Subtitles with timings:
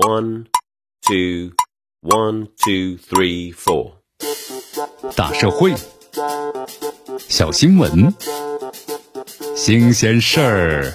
[0.00, 0.46] One,
[1.02, 1.52] two,
[2.00, 3.92] one, two, three, four。
[5.14, 5.74] 大社会，
[7.28, 8.14] 小新闻，
[9.54, 10.94] 新鲜事儿，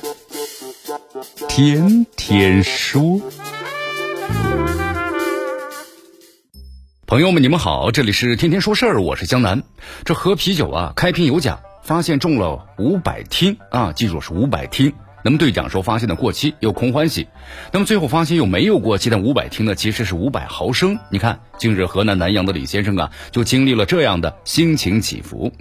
[1.47, 3.21] 天天说。
[7.05, 9.61] 朋友们，你们好，这里是天天说事儿，我是江南。
[10.03, 14.91] 这喝啤酒啊，开瓶有奖，发现中了五百听啊，记住是五百听。
[15.25, 17.25] 那么兑奖时候发现的过期，又空欢喜；
[17.71, 20.99] 那么最后发现又没有过期，但五百听呢，其实是五百毫升。
[21.09, 25.51] 你看，近日河南南阳的李先生啊，就经历了这样的心情起伏。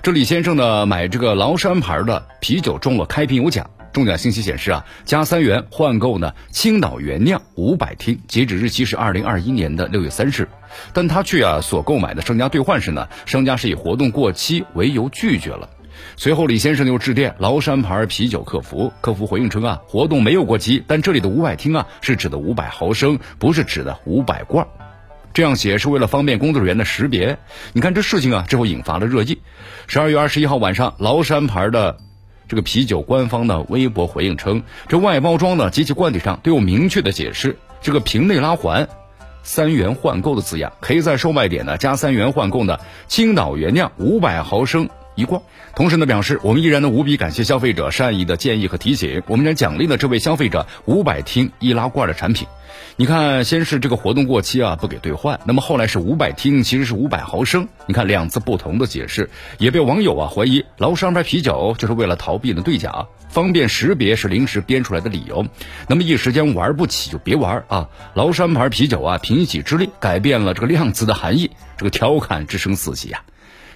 [0.00, 10.48] 这李先生呢，买这个崂山牌的啤酒中了开瓶有奖，中奖信息显示啊，加三元换购呢青岛原酿五百听，截止日期是二零二一年的六月三日，
[10.92, 15.68] 但他去啊所购买的商家兑换时呢，商家是以活动过期为由拒绝了。
[16.16, 24.66] 随后，李先生又致电崂山牌啤酒客服，客服回应称啊，活动没有过期，但这里的五百听啊是指的五百毫升，不是指的五百罐。
[25.32, 27.38] 这样写是为了方便工作人员的识别。
[27.72, 29.40] 你看这事情啊，之后引发了热议。
[29.86, 31.96] 十二月二十一号晚上，崂山牌的
[32.48, 38.88] 这个啤酒官方的微博回应称，这外包装呢及其罐体上都有明确的解释，这个瓶内拉环
[39.44, 44.88] 三元换购的字样，可以在售卖点呢加三元换购呢青岛原酿五百毫升。
[45.20, 45.42] 一罐，
[45.76, 52.48] 同时呢表示，我们依然呢无比感谢消费者善意的建议和提醒，我们将奖励呢这位消费者五百听易拉罐的产品。
[52.96, 57.68] 你看，先是这个活动过期啊，不给兑换，那么后来是五百听，其实是五百毫升。
[57.86, 65.44] 你看两次不同的解释，也被网友啊怀疑崂山牌啤酒就是为了逃避呢兑奖，方便识别是临时编出来的理由。
[65.86, 67.88] 那么一时间玩不起就别玩啊！
[68.14, 73.22] 崂山牌啤酒啊，凭一己之力改变了这个量词的含义，这个调侃之声四起呀。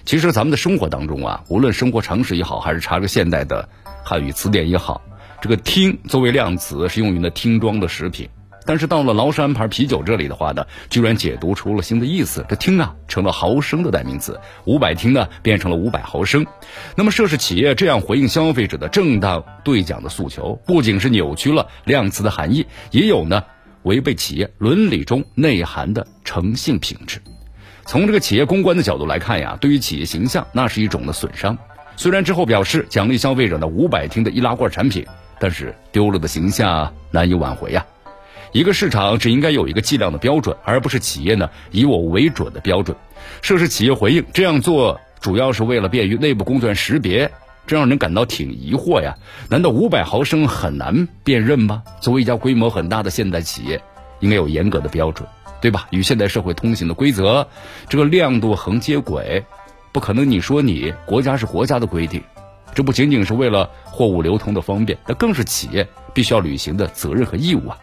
[0.05, 3.67] 其实咱们的生活当中啊，无论生活常识也好，还是查个现代的
[4.03, 5.01] 汉语词典也好，
[5.41, 8.29] 这个“听”作为量词是用于呢听装的食品。
[8.67, 16.45] 但是到了崂山牌啤酒这里的话呢，居然解读出了新的意思，这“听”啊成了毫升的代名词，五百听呢变成了五百毫升。
[16.95, 23.43] 那么涉事企业这样回应消费者的正当兑奖的诉求，不仅是扭曲了量词的含义，也有呢
[23.81, 27.19] 违背企业伦理中内涵的诚信品质。
[27.87, 31.55] 从这个企业公关的角度来看呀，对于企业形象那是一种的损伤。
[31.95, 35.05] 虽然之后表示奖励消费者的五百听的易拉罐产品，
[35.39, 37.85] 但是丢了的形象难以挽回呀。
[38.51, 42.97] 一个市场只应该有一个计量的标准，而不是企业呢以我为准的标准。
[43.41, 47.31] 涉事企业回应这样做主要是为了便于内部工作人员识别，
[47.67, 49.15] 这让人感到挺疑惑呀。
[49.47, 51.83] 难道五百毫升很难辨认吗？
[52.01, 53.79] 作为一家规模很大的现代企业，
[54.21, 55.27] 应该有严格的标准。
[55.65, 55.87] 对吧？
[55.89, 57.47] 与现代社会通行的规则，
[57.89, 59.43] 这个亮度横接轨，
[59.91, 62.21] 不可能你说你国家是国家的规定，
[62.75, 67.75] 这不仅仅是为了货物流通的方便，那更是企业必须要履行的责任和义务啊！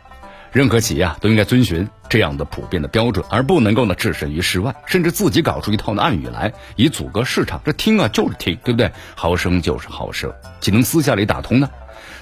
[0.53, 7.61] 任何企业啊都应该遵循这样的普遍的标准，而不能够呢置身于世外，甚至自己搞出一套的暗语来以阻隔市场。
[7.65, 8.89] 这听啊就是听，对不对？
[9.17, 11.69] 毫升就是毫升，岂能私下里打通呢？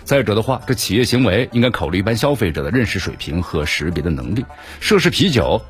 [0.05, 4.45] 再者的话，这企业行为应该考虑一般消费者的认识水平和识别的能力。
[4.81, 5.61] 涉事啤酒，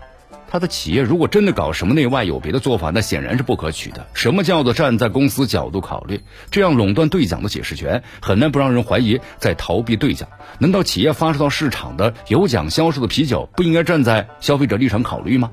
[0.50, 4.06] 它的企业如果真的搞什么内外有别的做法，那显然是不可取的。
[4.14, 6.20] 什么叫做站在公司角度考虑？
[6.50, 10.28] 这样垄断兑奖的解释权，很难不让人怀疑在逃避兑奖。
[10.58, 15.50] 难道企业发售到市场的有奖销售的啤酒，不应该站在消费者立场考虑吗？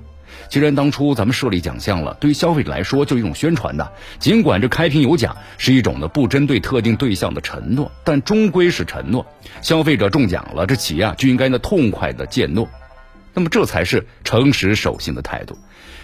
[0.50, 3.92] 既然当初咱们设立奖项了，对于消费者来说就是一种宣传的。
[4.20, 9.26] 尽管这开瓶有奖是一种呢不针对特定对象的承诺，但终归是承诺。
[9.62, 12.68] 消费者中奖了，这企业啊就应该呢痛快的践诺。
[13.34, 15.58] 那么这才是诚实守信的态度。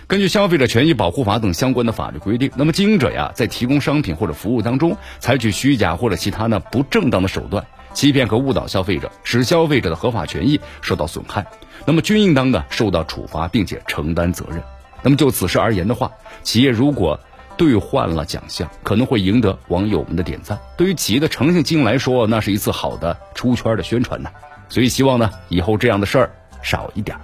[0.06, 7.66] 根据《消费者权益保护法》等相关的法律规定，那么经营者呀在提供商品或者服务当中采取虚假或者其他呢不正当的手段。
[7.94, 11.46] 欺骗和误导消费者，使消费者的合法权益受到损害，
[11.86, 14.62] 那么均应当呢受到处罚，并且承担责任。
[15.02, 16.12] 那么就此事而言的话，
[16.44, 17.20] 企业如果
[17.56, 20.58] 兑换了奖项，可能会赢得网友们的点赞。
[20.76, 24.32] 对于企业的诚信经营来说，那是一次好的出圈的宣传呢。
[24.70, 26.32] 所以希望呢，以后这样的事儿
[26.64, 27.16] 少一点。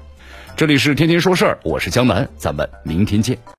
[0.56, 3.40] 这里是天天说事儿，我是江南，咱们明天见。